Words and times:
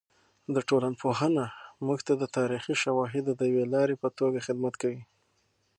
د 0.55 0.57
ټولنپوهنه 0.69 1.45
موږ 1.85 1.99
ته 2.07 2.13
د 2.21 2.23
تاریخي 2.37 2.75
شواهدو 2.83 3.31
د 3.35 3.41
یوې 3.51 3.65
لارې 3.73 3.95
په 4.03 4.09
توګه 4.19 4.45
خدمت 4.47 4.73
کوي. 4.81 5.01